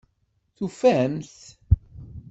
[0.57, 1.35] Tufam-t?